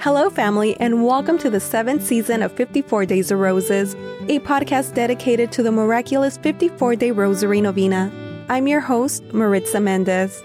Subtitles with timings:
[0.00, 3.94] Hello, family, and welcome to the seventh season of 54 Days of Roses,
[4.28, 8.12] a podcast dedicated to the miraculous 54 day Rosary Novena.
[8.48, 10.40] I'm your host, Maritza Mendez.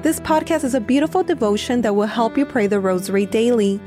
[0.00, 3.78] This podcast is a beautiful devotion that will help you pray the Rosary daily.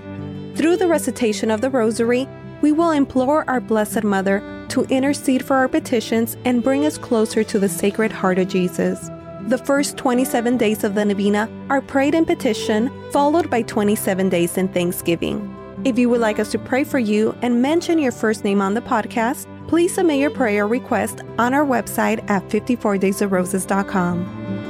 [0.54, 2.30] Through the recitation of the Rosary,
[2.62, 7.44] we will implore our Blessed Mother to intercede for our petitions and bring us closer
[7.46, 9.10] to the Sacred Heart of Jesus.
[9.50, 14.58] The first 27 days of the Novena are prayed in petition, followed by 27 days
[14.58, 15.56] in thanksgiving.
[15.84, 18.76] If you would like us to pray for you and mention your first name on
[18.76, 24.69] the podcast, please submit your prayer request on our website at 54daysofroses.com.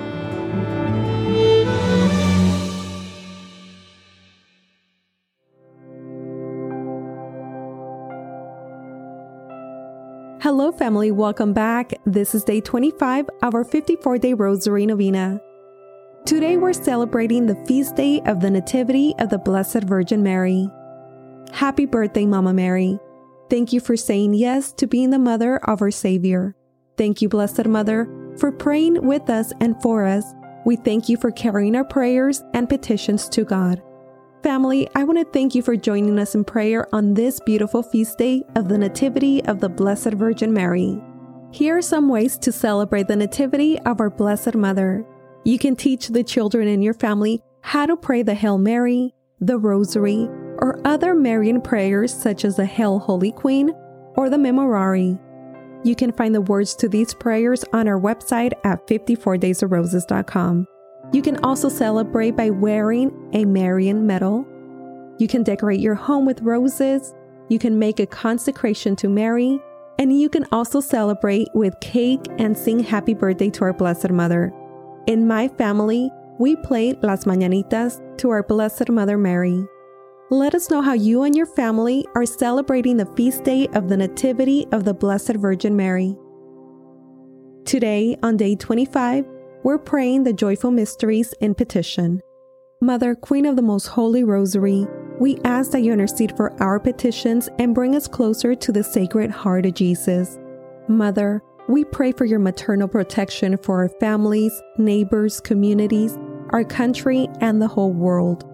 [10.49, 11.12] Hello, family.
[11.12, 11.94] Welcome back.
[12.08, 15.40] This is day 25 of our 54 day Rosary Novena.
[16.26, 20.67] Today, we're celebrating the feast day of the Nativity of the Blessed Virgin Mary.
[21.54, 22.98] Happy birthday, Mama Mary.
[23.51, 26.55] Thank you for saying yes to being the mother of our Savior.
[26.98, 28.07] Thank you, Blessed Mother,
[28.40, 30.26] for praying with us and for us.
[30.66, 33.84] We thank you for carrying our prayers and petitions to God.
[34.43, 38.18] Family, I want to thank you for joining us in prayer on this beautiful feast
[38.18, 40.98] day of the Nativity of the Blessed Virgin Mary.
[41.51, 45.05] Here are some ways to celebrate the Nativity of our Blessed Mother.
[45.43, 49.57] You can teach the children in your family how to pray the Hail Mary, the
[49.57, 50.29] Rosary,
[50.62, 53.71] or other Marian prayers such as the Hail Holy Queen
[54.15, 55.20] or the Memorare.
[55.84, 60.67] You can find the words to these prayers on our website at 54daysofroses.com.
[61.12, 64.46] You can also celebrate by wearing a Marian medal.
[65.18, 67.16] You can decorate your home with roses.
[67.50, 69.59] You can make a consecration to Mary.
[69.97, 74.53] And you can also celebrate with cake and sing happy birthday to our Blessed Mother.
[75.07, 79.66] In my family, we play Las Mañanitas to our Blessed Mother Mary.
[80.29, 83.97] Let us know how you and your family are celebrating the feast day of the
[83.97, 86.16] Nativity of the Blessed Virgin Mary.
[87.66, 89.25] Today, on day 25,
[89.63, 92.21] we're praying the joyful mysteries in petition.
[92.81, 94.87] Mother, Queen of the Most Holy Rosary,
[95.19, 99.29] we ask that you intercede for our petitions and bring us closer to the Sacred
[99.29, 100.39] Heart of Jesus.
[100.87, 106.17] Mother, we pray for your maternal protection for our families, neighbors, communities,
[106.51, 108.45] our country, and the whole world.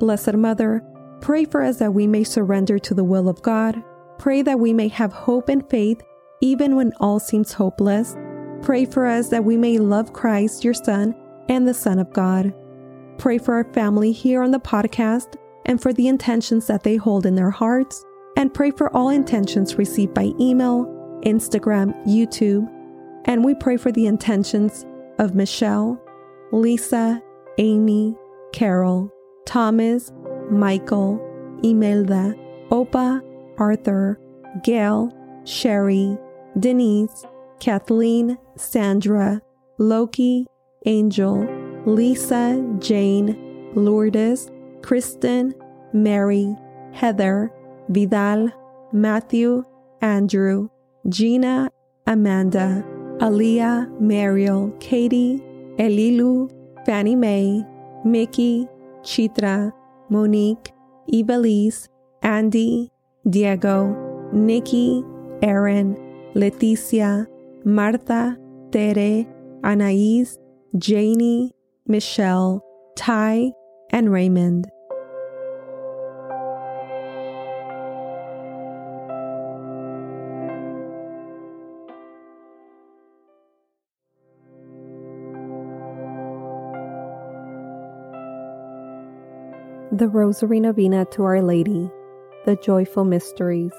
[0.00, 0.82] Blessed Mother,
[1.20, 3.80] pray for us that we may surrender to the will of God.
[4.18, 6.02] Pray that we may have hope and faith
[6.40, 8.16] even when all seems hopeless
[8.62, 11.14] Pray for us that we may love Christ, your Son,
[11.48, 12.52] and the Son of God.
[13.16, 15.36] Pray for our family here on the podcast
[15.66, 18.04] and for the intentions that they hold in their hearts.
[18.36, 20.86] And pray for all intentions received by email,
[21.24, 22.68] Instagram, YouTube.
[23.24, 24.86] And we pray for the intentions
[25.18, 26.00] of Michelle,
[26.52, 27.20] Lisa,
[27.58, 28.16] Amy,
[28.52, 29.12] Carol,
[29.46, 30.12] Thomas,
[30.50, 31.20] Michael,
[31.64, 32.34] Imelda,
[32.70, 33.20] Opa,
[33.58, 34.20] Arthur,
[34.62, 35.12] Gail,
[35.44, 36.16] Sherry,
[36.58, 37.24] Denise,
[37.60, 39.40] Kathleen, Sandra,
[39.78, 40.46] Loki,
[40.86, 41.46] Angel,
[41.86, 44.50] Lisa, Jane, Lourdes,
[44.82, 45.54] Kristen,
[45.92, 46.56] Mary,
[46.92, 47.52] Heather,
[47.88, 48.50] Vidal,
[48.92, 49.64] Matthew,
[50.00, 50.68] Andrew,
[51.08, 51.70] Gina,
[52.06, 52.84] Amanda,
[53.18, 55.42] Aliyah, Mariel, Katie,
[55.78, 56.50] Elilu,
[56.86, 57.64] Fannie Mae,
[58.04, 58.66] Mickey,
[59.02, 59.72] Chitra,
[60.10, 60.72] Monique,
[61.12, 61.88] Evelise,
[62.22, 62.90] Andy,
[63.28, 65.04] Diego, Nikki,
[65.42, 65.96] Aaron,
[66.34, 67.26] Leticia,
[67.68, 68.34] Martha,
[68.72, 69.26] Tere,
[69.62, 70.38] Anais,
[70.78, 71.52] Janie,
[71.86, 72.64] Michelle,
[72.96, 73.52] Ty,
[73.90, 74.70] and Raymond.
[89.92, 91.90] The Rosary Novena to Our Lady,
[92.46, 93.72] the Joyful Mysteries.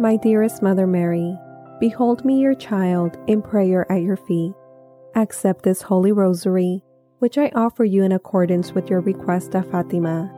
[0.00, 1.38] My dearest Mother Mary,
[1.78, 4.52] behold me your child in prayer at your feet.
[5.14, 6.82] Accept this holy rosary,
[7.20, 10.32] which I offer you in accordance with your request of Fatima,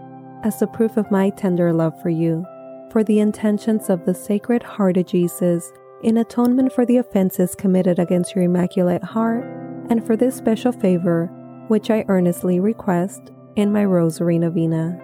[0.45, 2.45] as a proof of my tender love for you,
[2.93, 7.99] for the intentions of the Sacred Heart of Jesus, in atonement for the offenses committed
[7.99, 9.45] against your Immaculate Heart,
[9.89, 11.31] and for this special favor,
[11.69, 15.01] which I earnestly request in my Rosary Novena.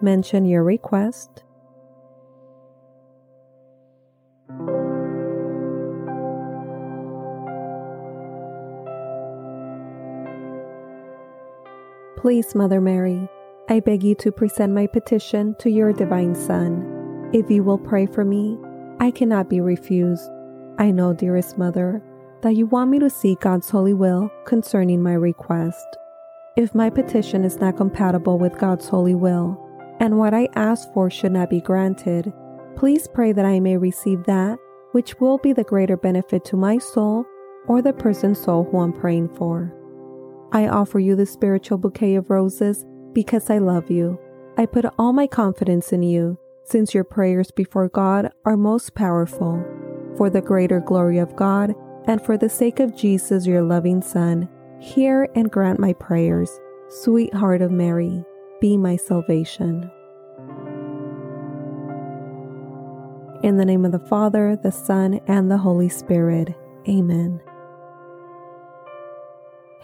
[0.00, 1.42] Mention your request
[12.16, 13.28] Please, Mother Mary,
[13.68, 17.30] I beg you to present my petition to your divine Son.
[17.34, 18.58] If you will pray for me,
[19.00, 20.30] I cannot be refused.
[20.78, 22.02] I know, dearest Mother,
[22.40, 25.86] that you want me to seek God's holy will concerning my request.
[26.56, 29.62] If my petition is not compatible with God's holy will,
[30.00, 32.32] and what I ask for should not be granted,
[32.76, 34.58] please pray that I may receive that
[34.92, 37.26] which will be the greater benefit to my soul
[37.68, 39.74] or the person's soul who I'm praying for.
[40.52, 44.18] I offer you the spiritual bouquet of roses because I love you.
[44.56, 49.62] I put all my confidence in you, since your prayers before God are most powerful.
[50.16, 51.74] For the greater glory of God,
[52.06, 54.48] and for the sake of Jesus, your loving Son,
[54.80, 56.50] hear and grant my prayers.
[56.88, 58.24] sweetheart of Mary,
[58.60, 59.90] be my salvation.
[63.42, 66.54] In the name of the Father, the Son, and the Holy Spirit.
[66.88, 67.40] Amen.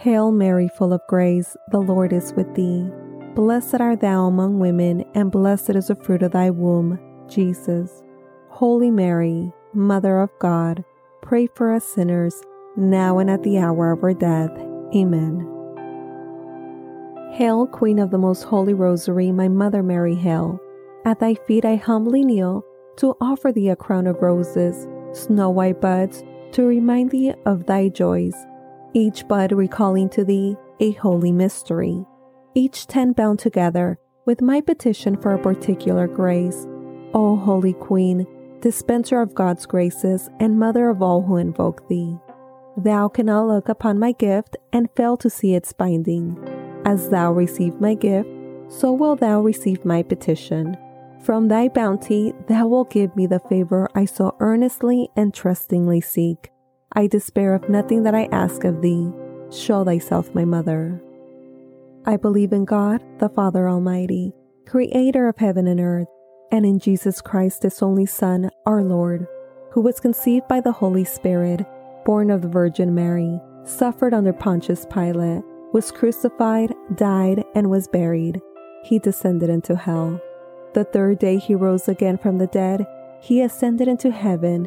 [0.03, 2.91] Hail Mary, full of grace, the Lord is with thee.
[3.37, 8.03] Blessed art thou among women, and blessed is the fruit of thy womb, Jesus.
[8.49, 10.85] Holy Mary, Mother of God,
[11.21, 12.43] pray for us sinners,
[12.77, 14.51] now and at the hour of our death.
[14.93, 15.47] Amen.
[17.35, 20.59] Hail, Queen of the Most Holy Rosary, my Mother Mary, hail.
[21.05, 22.65] At thy feet I humbly kneel
[22.97, 27.89] to offer thee a crown of roses, snow white buds, to remind thee of thy
[27.89, 28.35] joys,
[28.95, 32.05] each bud recalling to thee a holy mystery,
[32.55, 36.67] each ten bound together with my petition for a particular grace.
[37.15, 38.27] O Holy Queen,
[38.61, 42.17] dispenser of God's graces and mother of all who invoke thee,
[42.77, 46.39] thou cannot look upon my gift and fail to see its binding.
[46.85, 48.29] As thou receive my gift,
[48.69, 50.77] so will thou receive my petition.
[51.23, 56.52] From thy bounty, thou wilt give me the favor I so earnestly and trustingly seek.
[56.95, 59.11] I despair of nothing that I ask of thee.
[59.51, 61.03] Show thyself my mother.
[62.05, 64.33] I believe in God, the Father Almighty,
[64.67, 66.09] creator of heaven and earth,
[66.51, 69.27] and in Jesus Christ, his only Son, our Lord,
[69.71, 71.65] who was conceived by the Holy Spirit,
[72.05, 75.43] born of the Virgin Mary, suffered under Pontius Pilate,
[75.73, 78.41] was crucified, died, and was buried.
[78.85, 80.21] He descended into hell.
[80.75, 82.87] The third day he rose again from the dead.
[83.21, 84.67] He ascended into heaven,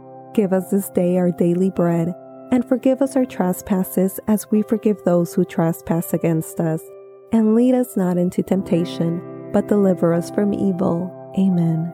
[0.33, 2.15] Give us this day our daily bread,
[2.51, 6.81] and forgive us our trespasses as we forgive those who trespass against us.
[7.33, 11.11] And lead us not into temptation, but deliver us from evil.
[11.37, 11.93] Amen.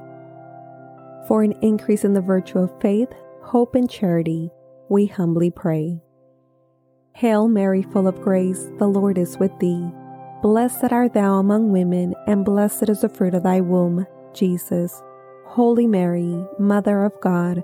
[1.27, 3.09] For an increase in the virtue of faith,
[3.43, 4.51] hope, and charity,
[4.89, 6.01] we humbly pray.
[7.13, 9.91] Hail Mary, full of grace, the Lord is with thee.
[10.43, 15.01] Blessed art thou among women, and blessed is the fruit of thy womb, Jesus.
[15.47, 17.63] Holy Mary, Mother of God,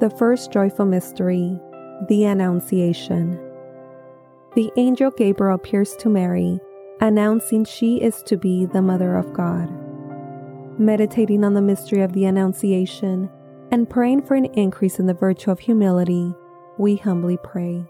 [0.00, 1.60] The first joyful mystery,
[2.08, 3.32] the Annunciation.
[4.54, 6.60] The angel Gabriel appears to Mary,
[7.00, 9.68] announcing she is to be the Mother of God.
[10.78, 13.28] Meditating on the mystery of the Annunciation
[13.72, 16.32] and praying for an increase in the virtue of humility,
[16.78, 17.84] we humbly pray.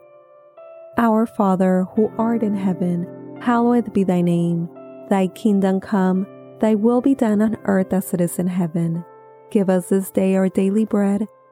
[0.97, 4.71] Our Father, who art in heaven, hallowed be thy name.
[5.11, 6.27] Thy kingdom come,
[6.61, 9.05] thy will be done on earth as it is in heaven.
[9.51, 11.29] Give us this day our daily bread,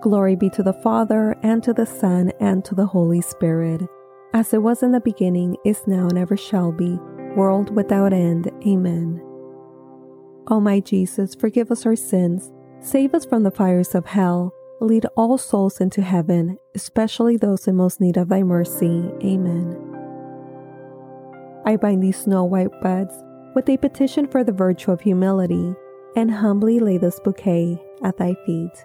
[0.00, 3.82] Glory be to the Father, and to the Son, and to the Holy Spirit,
[4.32, 6.98] as it was in the beginning, is now, and ever shall be,
[7.36, 8.50] world without end.
[8.66, 9.20] Amen.
[10.48, 15.04] O my Jesus, forgive us our sins, save us from the fires of hell Lead
[15.14, 19.10] all souls into heaven, especially those in most need of thy mercy.
[19.22, 19.76] Amen.
[21.66, 23.12] I bind these snow white buds
[23.54, 25.74] with a petition for the virtue of humility
[26.16, 28.84] and humbly lay this bouquet at thy feet.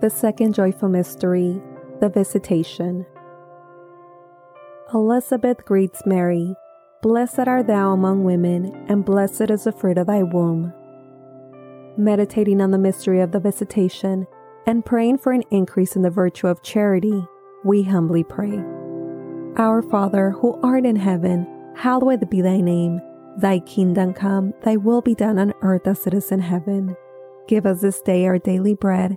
[0.00, 1.60] The second joyful mystery,
[2.00, 3.04] the Visitation.
[4.94, 6.54] Elizabeth greets Mary.
[7.02, 10.72] Blessed art thou among women, and blessed is the fruit of thy womb
[11.98, 14.26] meditating on the mystery of the visitation,
[14.66, 17.26] and praying for an increase in the virtue of charity,
[17.64, 18.62] we humbly pray.
[19.56, 23.00] Our Father, who art in heaven, hallowed be thy name.
[23.36, 26.96] Thy kingdom come, thy will be done on earth as it is in heaven.
[27.48, 29.16] Give us this day our daily bread,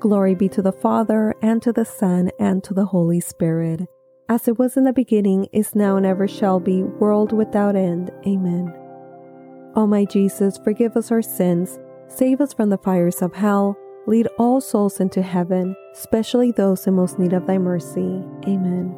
[0.00, 3.88] Glory be to the Father, and to the Son, and to the Holy Spirit
[4.30, 8.12] as it was in the beginning, is now, and ever shall be, world without end.
[8.24, 8.72] Amen.
[9.74, 13.76] O my Jesus, forgive us our sins, save us from the fires of hell,
[14.06, 18.22] lead all souls into heaven, especially those in most need of thy mercy.
[18.46, 18.94] Amen.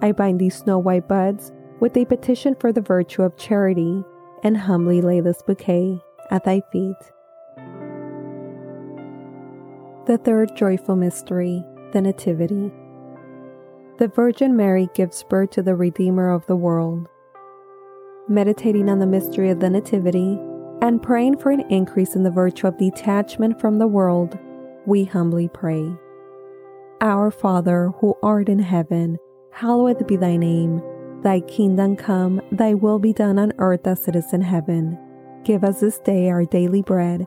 [0.00, 4.02] I bind these snow white buds with a petition for the virtue of charity,
[4.42, 6.96] and humbly lay this bouquet at thy feet.
[10.08, 11.62] The third joyful mystery,
[11.92, 12.72] the Nativity
[13.98, 17.08] the Virgin Mary gives birth to the Redeemer of the world.
[18.28, 20.38] Meditating on the mystery of the Nativity
[20.80, 24.38] and praying for an increase in the virtue of detachment from the world,
[24.86, 25.92] we humbly pray.
[27.00, 29.18] Our Father, who art in heaven,
[29.50, 30.80] hallowed be thy name.
[31.22, 34.96] Thy kingdom come, thy will be done on earth as it is in heaven.
[35.44, 37.26] Give us this day our daily bread,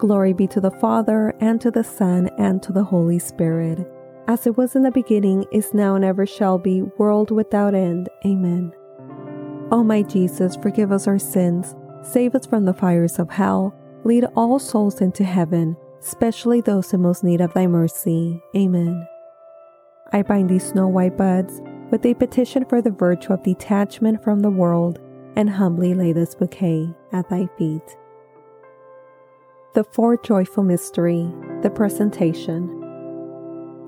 [0.00, 3.86] Glory be to the Father, and to the Son, and to the Holy Spirit,
[4.28, 8.08] as it was in the beginning, is now, and ever shall be, world without end.
[8.24, 8.72] Amen.
[9.70, 14.24] O my Jesus, forgive us our sins, save us from the fires of hell, lead
[14.36, 18.42] all souls into heaven, especially those in most need of thy mercy.
[18.56, 19.06] Amen.
[20.14, 21.60] I bind these snow white buds
[21.90, 24.98] with a petition for the virtue of detachment from the world,
[25.36, 27.98] and humbly lay this bouquet at thy feet.
[29.72, 32.76] The fourth joyful mystery, the presentation.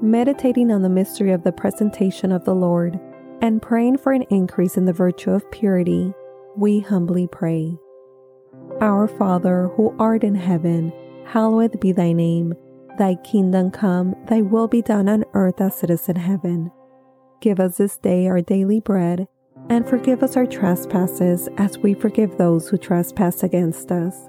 [0.00, 3.00] Meditating on the mystery of the presentation of the Lord
[3.40, 6.14] and praying for an increase in the virtue of purity,
[6.56, 7.76] we humbly pray.
[8.80, 10.92] Our Father, who art in heaven,
[11.26, 12.54] hallowed be thy name.
[12.96, 16.70] Thy kingdom come, thy will be done on earth as it is in heaven.
[17.40, 19.26] Give us this day our daily bread,
[19.68, 24.28] and forgive us our trespasses as we forgive those who trespass against us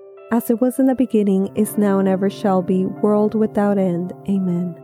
[0.31, 4.13] as it was in the beginning, is now, and ever shall be, world without end.
[4.29, 4.75] Amen.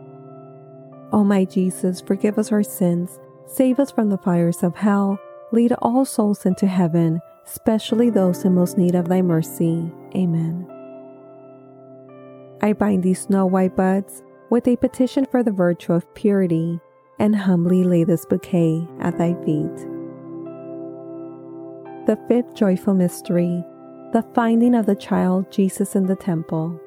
[1.10, 5.18] O my Jesus, forgive us our sins, save us from the fires of hell,
[5.50, 9.90] lead all souls into heaven, especially those in most need of thy mercy.
[10.14, 10.66] Amen.
[12.60, 16.78] I bind these snow white buds with a petition for the virtue of purity,
[17.18, 19.76] and humbly lay this bouquet at thy feet.
[22.06, 23.64] The fifth joyful mystery
[24.12, 26.80] the finding of the child Jesus in the temple.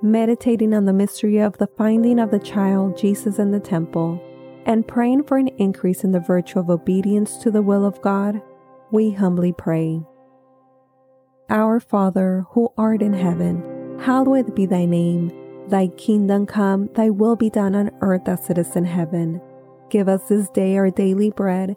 [0.00, 4.22] Meditating on the mystery of the finding of the child Jesus in the temple
[4.64, 8.40] and praying for an increase in the virtue of obedience to the will of God,
[8.92, 10.00] we humbly pray.
[11.50, 15.32] Our Father, who art in heaven, hallowed be thy name.
[15.68, 19.40] Thy kingdom come, thy will be done on earth as it is in heaven.
[19.90, 21.76] Give us this day our daily bread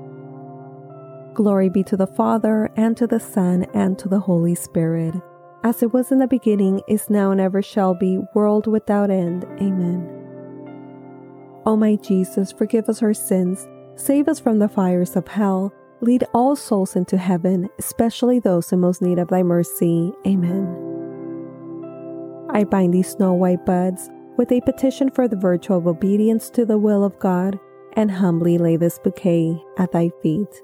[1.33, 5.15] Glory be to the Father, and to the Son, and to the Holy Spirit,
[5.63, 9.45] as it was in the beginning, is now, and ever shall be, world without end.
[9.61, 10.09] Amen.
[11.65, 15.71] O my Jesus, forgive us our sins Save us from the fires of hell.
[16.01, 20.11] Lead all souls into heaven, especially those in most need of thy mercy.
[20.25, 20.65] Amen.
[22.49, 26.65] I bind these snow white buds with a petition for the virtue of obedience to
[26.65, 27.59] the will of God
[27.93, 30.63] and humbly lay this bouquet at thy feet.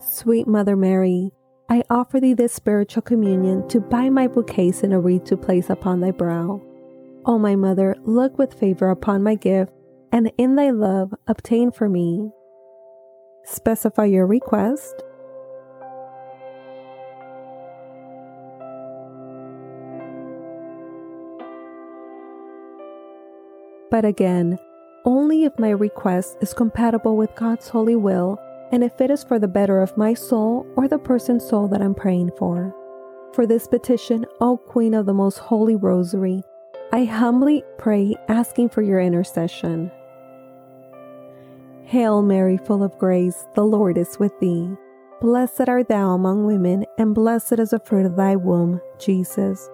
[0.00, 1.32] Sweet Mother Mary,
[1.68, 5.70] I offer thee this spiritual communion to bind my bouquets in a wreath to place
[5.70, 6.62] upon thy brow
[7.28, 9.70] O my mother, look with favor upon my gift,
[10.12, 12.30] and in thy love obtain for me.
[13.44, 15.02] Specify your request.
[23.90, 24.58] But again,
[25.04, 28.38] only if my request is compatible with God's holy will
[28.72, 31.82] and if it is for the better of my soul or the person's soul that
[31.82, 32.74] I'm praying for.
[33.32, 36.42] For this petition, O Queen of the Most Holy Rosary,
[36.92, 39.90] I humbly pray asking for your intercession.
[41.84, 44.70] Hail Mary, full of grace, the Lord is with thee.
[45.20, 49.68] Blessed art thou among women, and blessed is the fruit of thy womb, Jesus.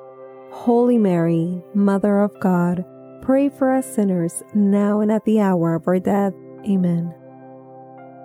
[0.50, 2.84] Holy Mary, Mother of God,
[3.22, 6.32] pray for us sinners, now and at the hour of our death.
[6.68, 7.14] Amen.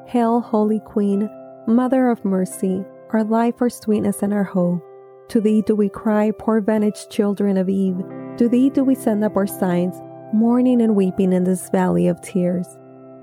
[0.09, 1.29] Hail, Holy Queen,
[1.67, 4.83] Mother of mercy, our life, our sweetness, and our hope.
[5.27, 8.03] To thee do we cry, poor vanaged children of Eve.
[8.37, 10.01] To thee do we send up our signs,
[10.33, 12.65] mourning and weeping in this valley of tears.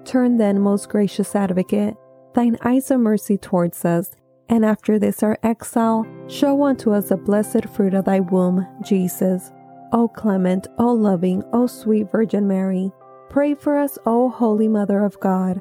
[0.05, 1.97] Turn then, most gracious advocate,
[2.35, 4.13] thine eyes of mercy towards us,
[4.49, 9.51] and after this our exile, show unto us the blessed fruit of thy womb, Jesus.
[9.91, 12.93] O clement, O loving, O sweet Virgin Mary,
[13.29, 15.61] pray for us, O Holy Mother of God,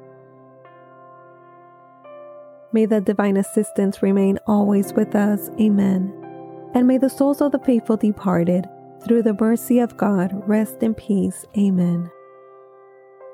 [2.73, 5.49] May the divine assistance remain always with us.
[5.59, 6.13] Amen.
[6.73, 8.65] And may the souls of the faithful departed,
[9.03, 11.45] through the mercy of God, rest in peace.
[11.57, 12.09] Amen.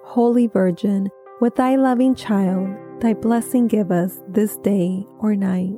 [0.03, 2.69] Holy Virgin, with thy loving child,
[3.01, 5.75] thy blessing give us this day or night.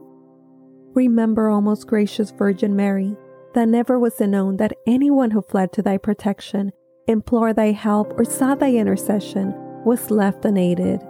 [0.94, 3.18] Remember, O most gracious Virgin Mary,
[3.56, 6.72] that never was it known that anyone who fled to thy protection,
[7.08, 11.02] implored thy help, or sought thy intercession was left unaided.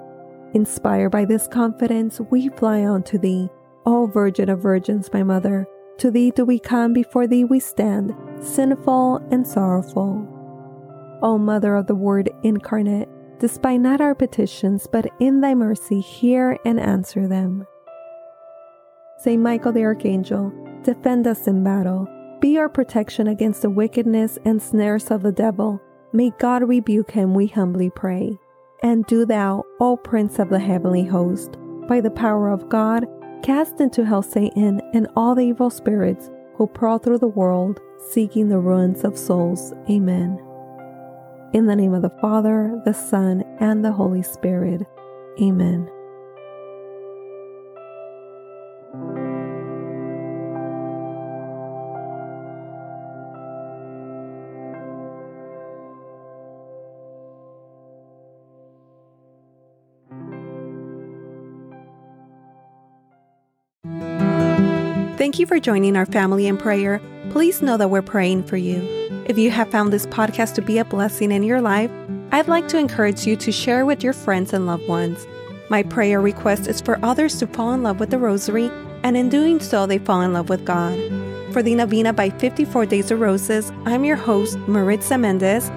[0.53, 3.49] Inspired by this confidence, we fly on to thee,
[3.85, 5.67] O Virgin of Virgins, my Mother.
[5.99, 10.27] To thee do we come, before thee we stand, sinful and sorrowful.
[11.21, 16.57] O Mother of the Word incarnate, despite not our petitions, but in thy mercy hear
[16.65, 17.67] and answer them.
[19.19, 20.51] Saint Michael the Archangel,
[20.83, 22.07] defend us in battle.
[22.39, 25.79] Be our protection against the wickedness and snares of the devil.
[26.11, 28.39] May God rebuke him, we humbly pray.
[28.81, 33.05] And do thou, O Prince of the heavenly host, by the power of God,
[33.43, 38.49] cast into hell Satan and all the evil spirits who prowl through the world, seeking
[38.49, 39.73] the ruins of souls.
[39.89, 40.39] Amen.
[41.53, 44.83] In the name of the Father, the Son, and the Holy Spirit.
[45.41, 45.89] Amen.
[65.19, 67.01] Thank you for joining our family in prayer.
[67.31, 68.79] Please know that we're praying for you.
[69.25, 71.91] If you have found this podcast to be a blessing in your life,
[72.31, 75.27] I'd like to encourage you to share with your friends and loved ones.
[75.69, 78.71] My prayer request is for others to fall in love with the Rosary,
[79.03, 80.97] and in doing so, they fall in love with God.
[81.51, 85.67] For the Novena by 54 Days of Roses, I'm your host, Maritza Mendez.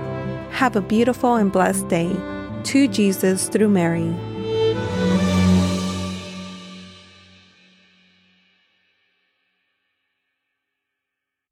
[0.52, 2.14] Have a beautiful and blessed day.
[2.62, 4.14] To Jesus through Mary.